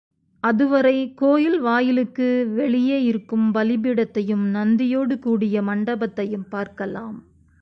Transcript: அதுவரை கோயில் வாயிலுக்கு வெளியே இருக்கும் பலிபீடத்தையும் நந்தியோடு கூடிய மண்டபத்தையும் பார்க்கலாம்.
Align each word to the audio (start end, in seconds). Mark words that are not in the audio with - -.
அதுவரை 0.43 1.13
கோயில் 1.13 1.59
வாயிலுக்கு 1.59 2.47
வெளியே 2.53 3.03
இருக்கும் 3.03 3.53
பலிபீடத்தையும் 3.53 4.45
நந்தியோடு 4.49 5.19
கூடிய 5.19 5.61
மண்டபத்தையும் 5.61 6.47
பார்க்கலாம். 6.49 7.17